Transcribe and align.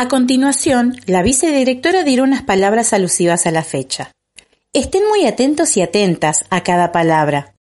A 0.00 0.08
continuación, 0.08 0.96
la 1.04 1.22
vicedirectora 1.22 2.04
dirá 2.04 2.22
unas 2.22 2.42
palabras 2.42 2.94
alusivas 2.94 3.46
a 3.46 3.50
la 3.50 3.62
fecha. 3.62 4.12
Estén 4.72 5.06
muy 5.06 5.26
atentos 5.26 5.76
y 5.76 5.82
atentas 5.82 6.46
a 6.48 6.62
cada 6.62 6.90
palabra. 6.90 7.54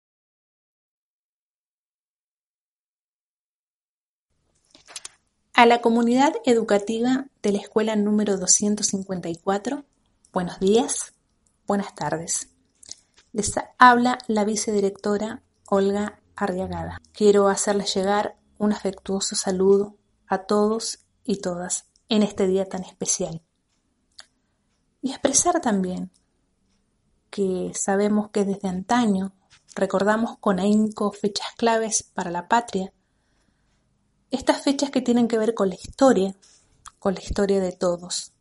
A 5.54 5.66
la 5.66 5.82
comunidad 5.82 6.34
educativa 6.46 7.26
de 7.44 7.52
la 7.52 7.58
escuela 7.58 7.98
número 7.98 8.38
254, 8.38 9.84
buenos 10.32 10.60
días, 10.62 11.12
buenas 11.68 11.94
tardes. 11.94 12.48
Les 13.34 13.54
habla 13.78 14.18
la 14.28 14.46
vicedirectora 14.46 15.42
Olga 15.68 16.22
Arriagada. 16.38 17.02
Quiero 17.12 17.50
hacerles 17.50 17.94
llegar 17.94 18.38
un 18.58 18.72
afectuoso 18.72 19.36
saludo 19.36 19.98
a 20.26 20.38
todos 20.44 21.00
y 21.30 21.36
todas 21.42 21.86
en 22.10 22.24
este 22.24 22.48
día 22.48 22.66
tan 22.66 22.84
especial. 22.84 23.44
Y 25.00 25.12
expresar 25.12 25.62
también 25.62 26.10
que 27.30 27.72
sabemos 27.76 28.32
que 28.32 28.46
desde 28.46 28.68
antaño 28.68 29.36
recordamos 29.76 30.40
con 30.40 30.60
ahínco 30.60 31.12
fechas 31.12 31.46
claves 31.56 32.02
para 32.02 32.32
la 32.32 32.48
patria, 32.48 32.92
estas 34.32 34.64
fechas 34.64 34.90
que 34.90 35.02
tienen 35.02 35.28
que 35.28 35.38
ver 35.38 35.54
con 35.54 35.70
la 35.70 35.76
historia, 35.76 36.36
con 36.98 37.14
la 37.14 37.22
historia 37.22 37.62
de 37.62 37.74
todos. 37.74 38.34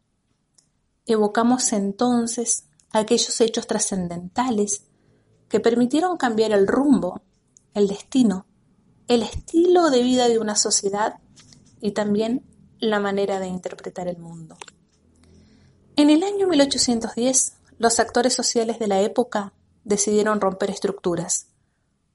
Evocamos 1.04 1.74
entonces 1.74 2.68
aquellos 2.90 3.38
hechos 3.42 3.66
trascendentales 3.66 4.84
que 5.50 5.60
permitieron 5.60 6.16
cambiar 6.16 6.52
el 6.52 6.66
rumbo, 6.66 7.20
el 7.74 7.86
destino, 7.86 8.46
el 9.08 9.22
estilo 9.22 9.90
de 9.90 10.02
vida 10.02 10.26
de 10.28 10.38
una 10.38 10.56
sociedad 10.56 11.20
y 11.82 11.92
también 11.92 12.47
la 12.80 13.00
manera 13.00 13.40
de 13.40 13.46
interpretar 13.46 14.08
el 14.08 14.18
mundo. 14.18 14.56
En 15.96 16.10
el 16.10 16.22
año 16.22 16.46
1810, 16.46 17.54
los 17.78 17.98
actores 17.98 18.34
sociales 18.34 18.78
de 18.78 18.86
la 18.86 19.00
época 19.00 19.52
decidieron 19.84 20.40
romper 20.40 20.70
estructuras, 20.70 21.48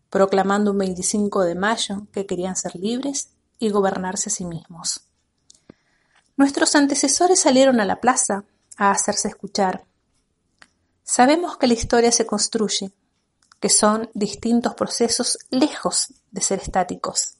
proclamando 0.09 0.71
un 0.71 0.77
25 0.77 1.43
de 1.43 1.55
mayo 1.55 2.07
que 2.11 2.25
querían 2.25 2.55
ser 2.55 2.75
libres 2.75 3.31
y 3.59 3.69
gobernarse 3.69 4.29
a 4.29 4.31
sí 4.31 4.45
mismos. 4.45 5.05
Nuestros 6.37 6.75
antecesores 6.75 7.39
salieron 7.39 7.79
a 7.79 7.85
la 7.85 7.99
plaza 7.99 8.45
a 8.77 8.91
hacerse 8.91 9.27
escuchar. 9.27 9.85
Sabemos 11.03 11.57
que 11.57 11.67
la 11.67 11.73
historia 11.73 12.11
se 12.11 12.25
construye, 12.25 12.91
que 13.59 13.69
son 13.69 14.09
distintos 14.13 14.75
procesos 14.75 15.37
lejos 15.49 16.13
de 16.31 16.41
ser 16.41 16.59
estáticos, 16.59 17.35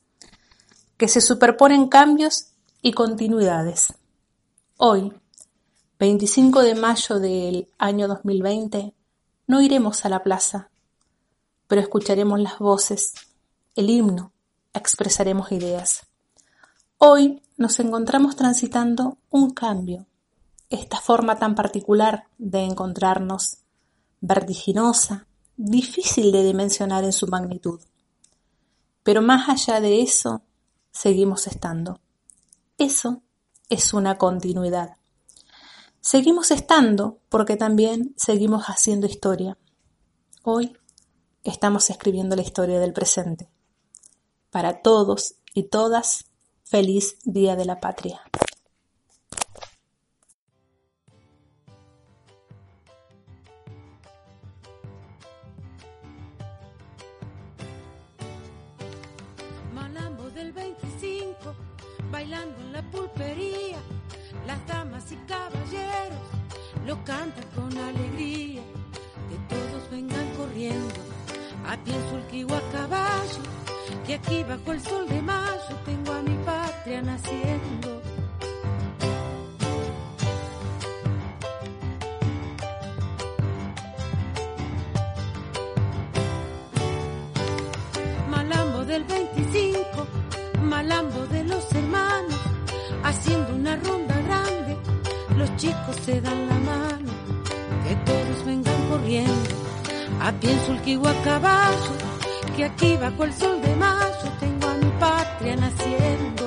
que 0.97 1.07
se 1.07 1.21
superponen 1.21 1.89
cambios 1.89 2.52
y 2.85 2.91
continuidades. 2.91 3.93
Hoy, 4.75 5.13
25 5.99 6.63
de 6.63 6.75
mayo 6.75 7.17
del 7.17 7.69
año 7.77 8.09
2020, 8.09 8.93
no 9.47 9.61
iremos 9.61 10.03
a 10.03 10.09
la 10.09 10.21
plaza, 10.21 10.69
pero 11.67 11.79
escucharemos 11.79 12.41
las 12.41 12.59
voces, 12.59 13.13
el 13.77 13.89
himno, 13.89 14.33
expresaremos 14.73 15.53
ideas. 15.53 16.07
Hoy 16.97 17.41
nos 17.55 17.79
encontramos 17.79 18.35
transitando 18.35 19.17
un 19.29 19.51
cambio, 19.51 20.05
esta 20.69 20.99
forma 20.99 21.39
tan 21.39 21.55
particular 21.55 22.27
de 22.38 22.66
encontrarnos, 22.66 23.59
vertiginosa, 24.19 25.25
difícil 25.55 26.33
de 26.33 26.43
dimensionar 26.43 27.05
en 27.05 27.13
su 27.13 27.27
magnitud. 27.27 27.79
Pero 29.03 29.22
más 29.22 29.47
allá 29.47 29.79
de 29.79 30.01
eso, 30.01 30.41
seguimos 30.91 31.47
estando. 31.47 32.03
Eso 32.83 33.23
es 33.69 33.94
una 33.94 34.17
continuidad. 34.17 34.97
Seguimos 36.01 36.51
estando 36.51 37.21
porque 37.29 37.55
también 37.55 38.13
seguimos 38.17 38.66
haciendo 38.66 39.07
historia. 39.07 39.57
Hoy 40.44 40.75
estamos 41.45 41.89
escribiendo 41.89 42.35
la 42.35 42.41
historia 42.41 42.81
del 42.81 42.91
presente. 42.91 43.49
Para 44.49 44.81
todos 44.81 45.35
y 45.53 45.69
todas, 45.69 46.25
feliz 46.66 47.19
Día 47.23 47.55
de 47.55 47.63
la 47.63 47.79
Patria. 47.79 48.22
Bailando 62.23 62.57
en 62.61 62.72
la 62.72 62.81
pulpería, 62.84 63.78
las 64.47 64.66
damas 64.66 65.11
y 65.11 65.16
caballeros 65.28 66.23
lo 66.85 66.95
cantan 67.03 67.44
con 67.53 67.78
alegría, 67.78 68.61
que 69.29 69.56
todos 69.56 69.91
vengan 69.91 70.29
corriendo, 70.38 71.01
a 71.67 71.75
pie 71.84 71.94
en 71.94 72.09
su 72.09 72.56
a 72.56 72.61
caballo, 72.72 73.44
que 74.06 74.13
aquí 74.16 74.44
bajo 74.44 74.72
el 74.72 74.81
sol 74.81 75.07
de 75.09 75.22
mayo 75.22 75.75
tengo 75.85 76.13
a 76.13 76.22
mi 76.22 76.38
patria 76.45 77.01
naciendo. 77.01 77.92
Corriendo, 98.93 99.49
a 100.21 100.31
pie 100.31 100.51
en 100.51 100.59
a 101.07 101.13
caballo, 101.23 101.93
que 102.55 102.63
aquí 102.65 102.95
bajo 102.97 103.23
el 103.23 103.33
sol 103.33 103.59
de 103.61 103.75
mayo 103.75 104.27
tengo 104.39 104.67
a 104.67 104.75
mi 104.75 104.91
patria 104.99 105.55
naciendo. 105.55 106.43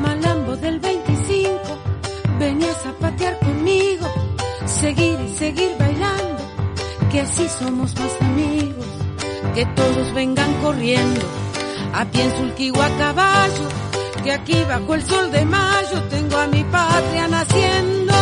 Malambo 0.00 0.56
del 0.56 0.80
25, 0.80 1.60
venías 2.38 2.86
a 2.86 2.92
patear 2.92 3.38
conmigo, 3.40 4.06
seguir 4.64 5.18
y 5.20 5.36
seguir 5.36 5.76
que 7.10 7.20
así 7.20 7.46
somos 7.60 7.94
más 8.00 8.14
amigos, 8.22 8.86
que 9.54 9.66
todos 9.66 10.14
vengan 10.14 10.52
corriendo, 10.62 11.26
a 11.92 12.04
pie 12.04 12.24
en 12.24 12.80
a 12.80 12.98
caballo, 12.98 13.68
que 14.22 14.32
aquí 14.32 14.64
bajo 14.64 14.94
el 14.94 15.02
sol 15.02 15.30
de 15.30 15.44
mayo 15.44 16.02
tengo 16.10 16.36
a 16.36 16.46
mi 16.46 16.64
patria 16.64 17.28
naciendo. 17.28 18.14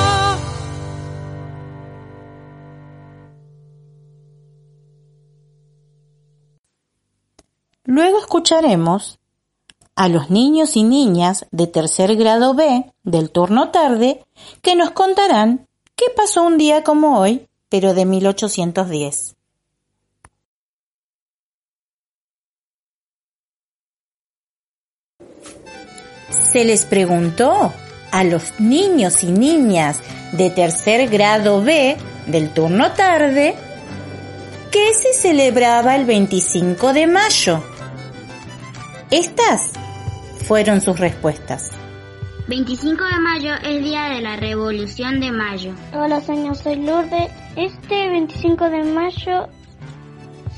Luego 7.84 8.18
escucharemos 8.18 9.18
a 9.94 10.08
los 10.08 10.28
niños 10.28 10.76
y 10.76 10.82
niñas 10.82 11.46
de 11.50 11.66
tercer 11.66 12.16
grado 12.16 12.54
B 12.54 12.92
del 13.04 13.30
turno 13.30 13.70
tarde 13.70 14.24
que 14.60 14.74
nos 14.76 14.90
contarán 14.90 15.66
qué 15.94 16.06
pasó 16.14 16.42
un 16.42 16.58
día 16.58 16.84
como 16.84 17.18
hoy 17.18 17.46
pero 17.68 17.94
de 17.94 18.04
1810. 18.04 19.35
Se 26.42 26.64
les 26.64 26.84
preguntó 26.84 27.72
a 28.12 28.24
los 28.24 28.58
niños 28.60 29.22
y 29.22 29.26
niñas 29.26 30.00
de 30.32 30.50
tercer 30.50 31.08
grado 31.08 31.62
B 31.62 31.96
del 32.26 32.50
turno 32.50 32.92
tarde 32.92 33.54
qué 34.70 34.94
se 34.94 35.12
celebraba 35.12 35.96
el 35.96 36.04
25 36.04 36.92
de 36.92 37.06
mayo. 37.06 37.62
Estas 39.10 39.72
fueron 40.46 40.80
sus 40.80 40.98
respuestas. 40.98 41.70
25 42.48 43.02
de 43.02 43.20
mayo 43.20 43.54
es 43.64 43.82
día 43.82 44.08
de 44.08 44.20
la 44.20 44.36
Revolución 44.36 45.18
de 45.20 45.32
Mayo. 45.32 45.74
Hola, 45.92 46.20
señor, 46.20 46.54
soy 46.54 46.76
Lourdes 46.76 47.28
Este 47.56 48.08
25 48.08 48.70
de 48.70 48.84
mayo 48.84 49.48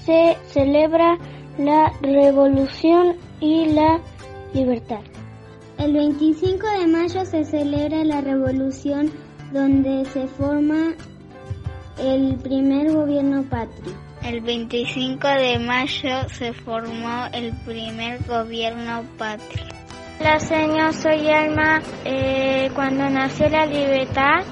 se 0.05 0.37
celebra 0.53 1.19
la 1.59 1.93
revolución 2.01 3.17
y 3.41 3.67
la 3.67 4.01
libertad. 4.55 5.01
El 5.79 5.93
25 5.93 6.67
de 6.81 6.87
mayo 6.89 7.25
se 7.25 7.45
celebra 7.45 8.03
la 8.03 8.21
revolución 8.21 9.13
donde 9.53 10.05
se 10.07 10.27
forma 10.27 10.95
el 11.99 12.37
primer 12.39 12.93
gobierno 12.93 13.45
patrio. 13.45 13.95
El 14.23 14.41
25 14.41 15.29
de 15.29 15.61
mayo 15.61 16.29
se 16.31 16.53
formó 16.53 17.27
el 17.33 17.53
primer 17.65 18.25
gobierno 18.27 19.05
patrio. 19.17 19.67
Hola 20.19 20.41
señor, 20.41 20.95
soy 20.95 21.29
Alma. 21.29 21.81
Eh, 22.05 22.73
cuando 22.75 23.09
nació 23.09 23.49
la 23.49 23.65
libertad. 23.65 24.45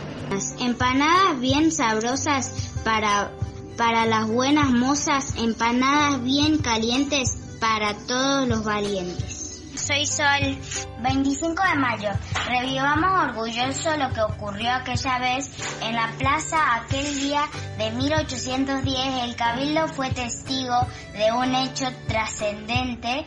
Empanadas 0.61 1.41
bien 1.41 1.73
sabrosas 1.73 2.73
para, 2.85 3.33
para 3.77 4.07
las 4.07 4.29
buenas 4.29 4.71
mozas, 4.71 5.35
empanadas 5.39 6.23
bien 6.23 6.59
calientes 6.59 7.59
para 7.61 7.95
todos 8.07 8.47
los 8.49 8.65
valientes. 8.65 9.36
Soy 9.77 10.07
Sol. 10.07 10.59
25 11.01 11.63
de 11.63 11.75
mayo. 11.79 12.11
Revivamos 12.49 13.29
orgulloso 13.29 13.97
lo 13.97 14.11
que 14.13 14.23
ocurrió 14.23 14.73
aquella 14.73 15.19
vez 15.19 15.51
en 15.83 15.95
la 15.95 16.11
plaza 16.19 16.77
aquel 16.77 17.21
día 17.21 17.43
de 17.77 17.91
1810. 17.91 19.23
El 19.25 19.37
cabildo 19.37 19.89
fue 19.89 20.11
testigo 20.11 20.87
de 21.13 21.31
un 21.33 21.55
hecho 21.55 21.87
trascendente 22.09 23.27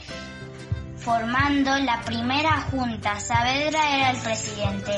formando 0.97 1.77
la 1.77 2.01
primera 2.01 2.61
junta. 2.71 3.19
Saavedra 3.19 3.95
era 3.95 4.11
el 4.11 4.17
presidente. 4.17 4.95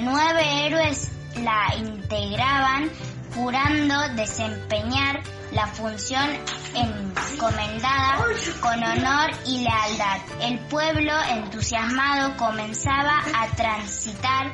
Nueve 0.00 0.66
héroes 0.66 1.10
la 1.36 1.74
integraban 1.76 2.90
jurando 3.34 3.94
desempeñar 4.16 5.20
la 5.52 5.66
función 5.66 6.28
encomendada 6.74 8.18
con 8.60 8.82
honor 8.82 9.30
y 9.46 9.64
lealtad. 9.64 10.20
El 10.40 10.58
pueblo 10.68 11.12
entusiasmado 11.28 12.36
comenzaba 12.36 13.20
a 13.34 13.46
transitar 13.56 14.52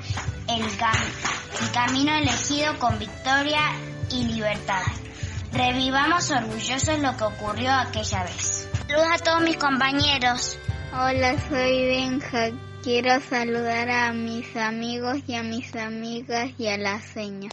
el, 0.48 0.62
el 0.62 1.72
camino 1.72 2.16
elegido 2.16 2.78
con 2.78 2.98
victoria 2.98 3.60
y 4.10 4.24
libertad. 4.24 4.82
Revivamos 5.52 6.30
orgullosos 6.30 6.98
lo 6.98 7.16
que 7.16 7.24
ocurrió 7.24 7.72
aquella 7.72 8.24
vez. 8.24 8.68
Saludos 8.86 9.08
a 9.12 9.18
todos 9.18 9.42
mis 9.42 9.56
compañeros. 9.56 10.58
Hola, 10.92 11.34
soy 11.48 11.86
Benja. 11.86 12.50
Quiero 12.82 13.20
saludar 13.20 13.90
a 13.90 14.12
mis 14.12 14.56
amigos 14.56 15.18
y 15.26 15.34
a 15.34 15.42
mis 15.42 15.74
amigas 15.74 16.50
y 16.58 16.68
a 16.68 16.78
la 16.78 17.00
seña. 17.00 17.50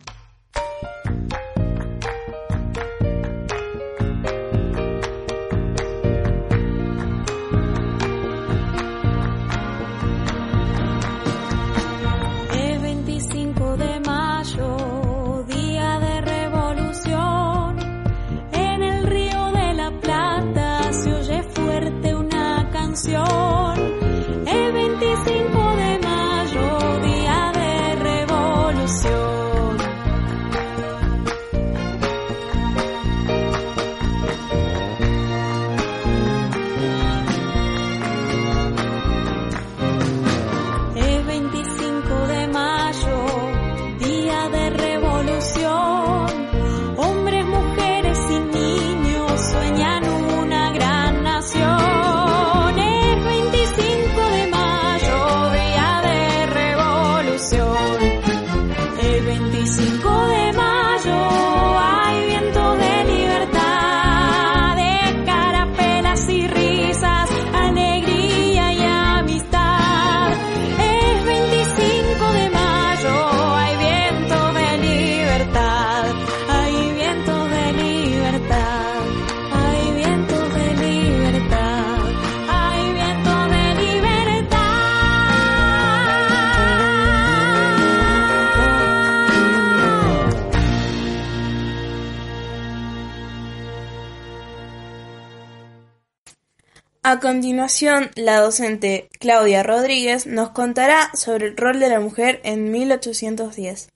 A 97.13 97.19
continuación, 97.19 98.09
la 98.15 98.39
docente 98.39 99.07
Claudia 99.19 99.61
Rodríguez 99.61 100.25
nos 100.25 100.49
contará 100.49 101.11
sobre 101.13 101.45
el 101.45 101.55
rol 101.55 101.79
de 101.79 101.87
la 101.87 101.99
mujer 101.99 102.41
en 102.43 102.71
1810. 102.71 103.91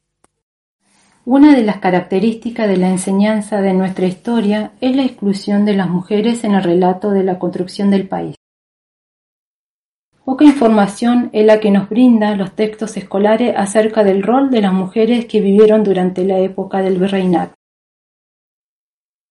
Una 1.25 1.56
de 1.56 1.64
las 1.64 1.80
características 1.80 2.68
de 2.68 2.78
la 2.78 2.90
enseñanza 2.90 3.60
de 3.60 3.74
nuestra 3.74 4.06
historia 4.06 4.74
es 4.81 4.96
la 4.96 5.02
exclusión 5.02 5.66
de 5.66 5.74
las 5.74 5.90
mujeres 5.90 6.44
en 6.44 6.54
el 6.54 6.62
relato 6.62 7.10
de 7.10 7.24
la 7.24 7.40
construcción 7.40 7.90
del 7.90 8.08
país. 8.08 8.36
Poca 10.24 10.46
información 10.46 11.31
es 11.34 11.44
la 11.44 11.60
que 11.60 11.72
nos 11.72 11.90
brinda 11.90 12.36
los 12.36 12.52
textos 12.52 12.98
escolares 12.98 13.56
acerca 13.58 14.04
del 14.04 14.22
rol 14.22 14.52
de 14.52 14.62
las 14.62 14.74
mujeres 14.74 15.25
que 15.25 15.42
vivieron 15.42 15.84
durante 15.84 16.24
la 16.24 16.38
época 16.38 16.84
del 16.84 17.00
virreinato. 17.00 17.56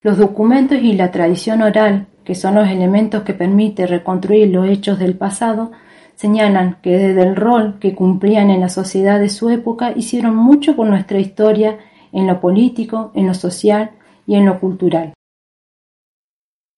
Los 0.01 0.17
documentos 0.17 0.77
y 0.77 0.91
la 0.91 1.09
tradición 1.09 1.61
oral 1.61 2.07
que 2.27 2.35
son 2.35 2.55
los 2.55 2.67
elementos 2.67 3.23
que 3.23 3.33
permiten 3.33 3.87
reconstruir 3.87 4.49
los 4.49 4.67
hechos 4.67 4.99
del 4.99 5.15
pasado, 5.15 5.71
señalan 6.15 6.75
que 6.81 6.97
desde 6.97 7.23
el 7.23 7.37
rol 7.37 7.79
que 7.79 7.95
cumplían 7.95 8.49
en 8.49 8.59
la 8.59 8.67
sociedad 8.67 9.17
de 9.17 9.29
su 9.29 9.49
época 9.49 9.93
hicieron 9.95 10.35
mucho 10.35 10.75
por 10.75 10.87
nuestra 10.87 11.19
historia 11.19 11.79
en 12.11 12.27
lo 12.27 12.41
político, 12.41 13.11
en 13.15 13.27
lo 13.27 13.33
social 13.33 13.91
y 14.25 14.35
en 14.35 14.45
lo 14.45 14.59
cultural. 14.59 15.13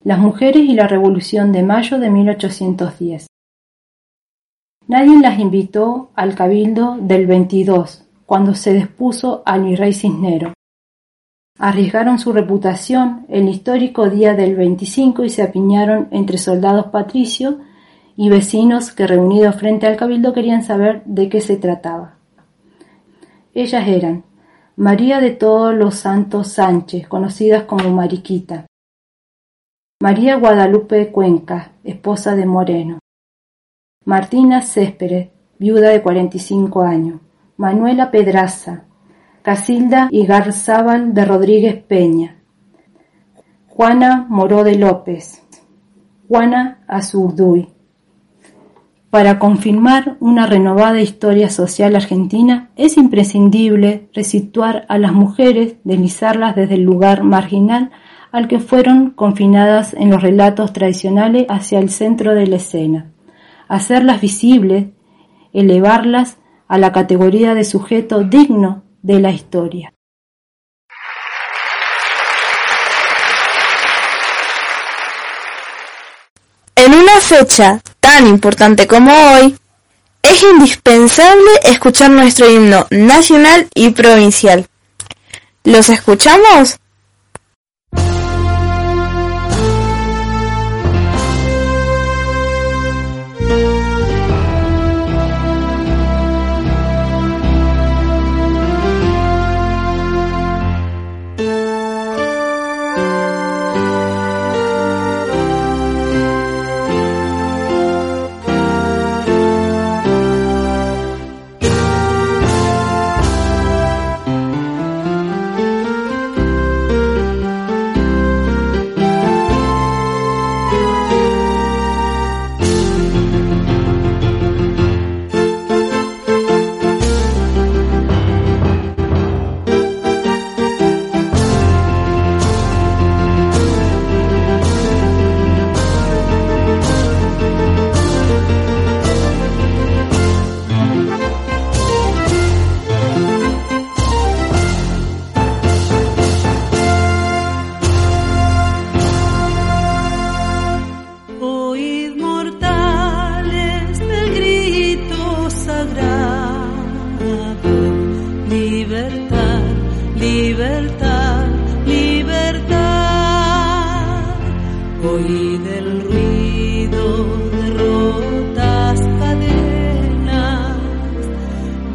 Las 0.04 0.20
mujeres 0.20 0.62
y 0.66 0.76
la 0.76 0.86
Revolución 0.86 1.52
de 1.52 1.64
Mayo 1.64 1.98
de 1.98 2.12
1810. 2.12 3.26
Nadie 4.86 5.20
las 5.20 5.40
invitó 5.40 6.12
al 6.14 6.36
cabildo 6.36 6.96
del 7.02 7.26
22, 7.26 8.06
cuando 8.28 8.54
se 8.54 8.76
dispuso 8.76 9.42
al 9.48 9.64
virrey 9.64 9.94
Cisnero. 9.94 10.54
Arriesgaron 11.60 12.20
su 12.20 12.32
reputación 12.32 13.26
el 13.28 13.50
histórico 13.50 14.10
día 14.10 14.34
del 14.34 14.56
25 14.56 15.26
y 15.26 15.30
se 15.30 15.44
apiñaron 15.44 16.08
entre 16.12 16.38
soldados 16.38 16.88
patricios 16.88 17.56
y 18.16 18.30
vecinos 18.30 18.94
que 18.94 19.06
reunidos 19.06 19.58
frente 19.58 19.86
al 19.86 19.98
cabildo 19.98 20.34
querían 20.34 20.64
saber 20.64 21.04
de 21.04 21.28
qué 21.28 21.42
se 21.42 21.58
trataba. 21.58 22.16
Ellas 23.54 23.86
eran 23.90 24.24
María 24.78 25.20
de 25.20 25.32
todos 25.32 25.76
los 25.76 25.96
Santos 25.96 26.48
Sánchez, 26.48 27.10
conocidas 27.10 27.64
como 27.64 27.90
Mariquita, 27.90 28.66
María 30.02 30.38
Guadalupe 30.38 31.12
Cuenca, 31.12 31.74
esposa 31.84 32.38
de 32.38 32.46
Moreno, 32.46 33.00
Martina 34.06 34.62
Céspedes, 34.62 35.28
viuda 35.58 35.90
de 35.90 36.02
45 36.02 36.84
años, 36.84 37.20
Manuela 37.58 38.12
Pedraza, 38.12 38.86
Casilda 39.50 40.10
Igarzábal 40.12 41.16
de 41.16 41.26
Rodríguez 41.26 41.76
Peña, 41.82 42.36
Juana 43.66 44.28
Moró 44.30 44.64
de 44.64 44.76
López, 44.76 45.42
Juana 46.28 46.84
Azurduy. 46.88 47.68
Para 49.10 49.40
confirmar 49.40 50.18
una 50.20 50.46
renovada 50.46 51.02
historia 51.02 51.50
social 51.50 51.96
argentina 51.96 52.70
es 52.76 52.96
imprescindible 52.96 54.08
resituar 54.14 54.86
a 54.88 55.00
las 55.00 55.14
mujeres, 55.14 55.78
deslizarlas 55.84 56.56
desde 56.56 56.76
el 56.76 56.84
lugar 56.84 57.24
marginal 57.24 57.90
al 58.32 58.48
que 58.48 58.60
fueron 58.60 59.10
confinadas 59.10 59.96
en 59.96 60.12
los 60.12 60.22
relatos 60.22 60.74
tradicionales 60.74 61.48
hacia 61.50 61.80
el 61.80 61.90
centro 61.90 62.36
de 62.36 62.46
la 62.46 62.58
escena, 62.58 63.14
hacerlas 63.68 64.22
visibles, 64.22 64.90
elevarlas 65.54 66.38
a 66.68 66.78
la 66.78 66.92
categoría 66.92 67.56
de 67.56 67.64
sujeto 67.64 68.24
digno 68.24 68.84
de 69.10 69.20
la 69.20 69.32
historia. 69.32 69.92
En 76.76 76.94
una 76.94 77.20
fecha 77.20 77.82
tan 78.00 78.28
importante 78.28 78.86
como 78.86 79.12
hoy, 79.12 79.58
es 80.22 80.44
indispensable 80.44 81.50
escuchar 81.64 82.12
nuestro 82.12 82.52
himno 82.52 82.86
nacional 82.92 83.68
y 83.74 83.90
provincial. 83.90 84.68
¿Los 85.64 85.90
escuchamos? 85.90 86.78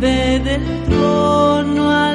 ve 0.04 0.38
del 0.38 0.64
trono 0.84 2.13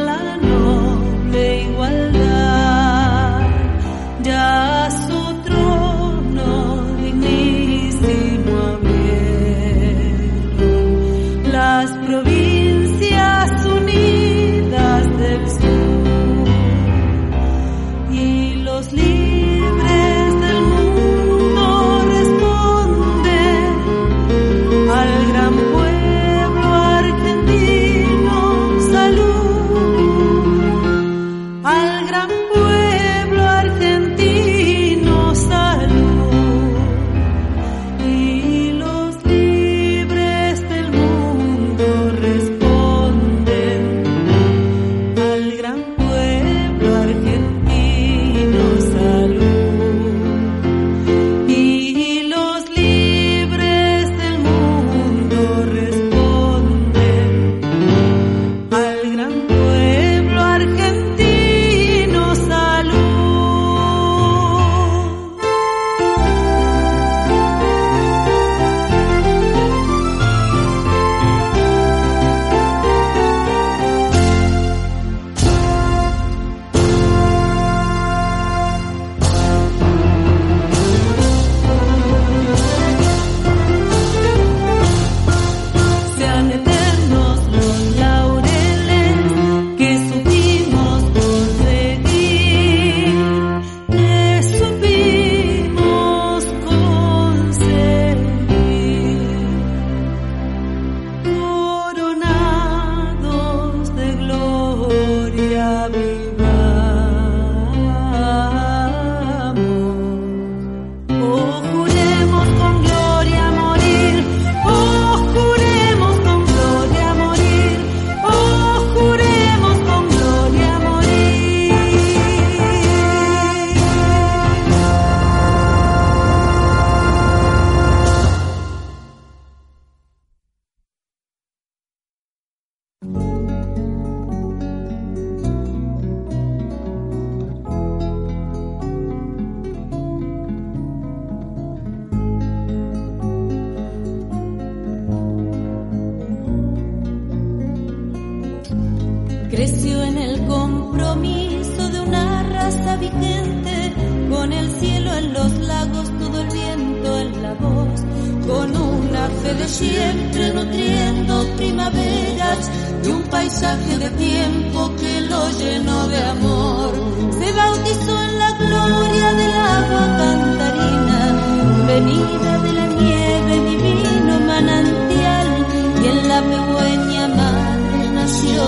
creció 149.69 150.03
en 150.03 150.17
el 150.17 150.47
compromiso 150.47 151.89
de 151.89 151.99
una 151.99 152.43
raza 152.43 152.95
vigente, 152.97 153.93
con 154.29 154.51
el 154.51 154.67
cielo 154.79 155.13
en 155.13 155.33
los 155.33 155.51
lagos, 155.59 156.11
todo 156.19 156.41
el 156.41 156.47
viento 156.47 157.19
en 157.19 157.43
la 157.43 157.53
voz, 157.53 158.01
con 158.47 158.75
una 158.75 159.27
fe 159.27 159.53
de 159.53 159.67
siempre 159.67 160.53
nutriendo 160.53 161.45
primaveras 161.55 162.71
y 163.03 163.07
un 163.09 163.23
paisaje 163.23 163.97
de 163.97 164.09
tiempo 164.11 164.91
que 164.99 165.21
lo 165.21 165.49
llenó 165.51 166.07
de 166.07 166.23
amor. 166.23 166.91
Se 167.39 167.51
bautizó 167.51 168.23
en 168.23 168.39
la 168.39 168.51
gloria 168.57 169.33
del 169.33 169.53
agua 169.53 170.17
cantarina, 170.17 171.85
venida 171.87 172.57
de 172.63 172.73
la 172.73 172.87
nieve 172.87 173.69
divina 173.69 173.98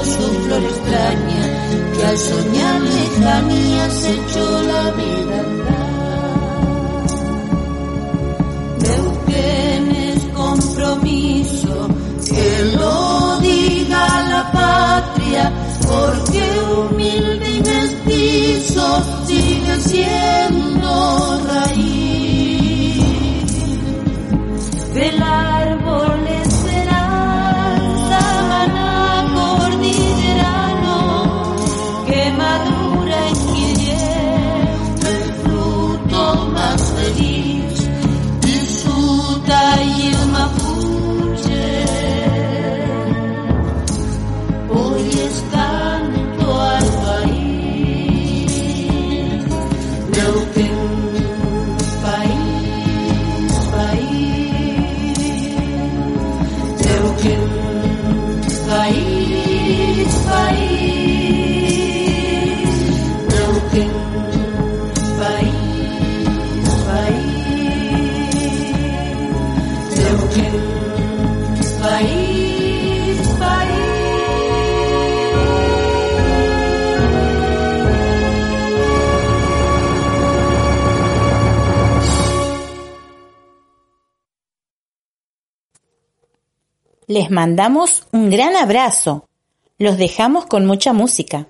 su 0.03 0.27
flor 0.43 0.63
extraña, 0.63 1.43
que 1.93 2.01
al 2.05 2.17
soñar 2.17 2.81
lejanías 2.81 4.05
echó 4.05 4.45
la 4.63 4.83
vida 4.91 5.35
atrás. 5.41 5.91
No 8.87 8.97
tienes 9.27 10.17
compromiso, 10.33 11.73
que 12.29 12.49
lo 12.77 13.39
diga 13.39 14.05
la 14.33 14.43
patria, 14.51 15.43
porque 15.87 16.43
humilde 16.77 17.47
y 17.49 17.59
mestizo 17.61 18.85
sigue 19.27 19.75
siendo 19.81 20.91
raíz 21.47 22.31
de 24.93 25.11
la 25.13 25.50
Les 87.11 87.29
mandamos 87.29 88.07
un 88.13 88.29
gran 88.29 88.55
abrazo. 88.55 89.27
Los 89.77 89.97
dejamos 89.97 90.45
con 90.45 90.65
mucha 90.65 90.93
música. 90.93 91.49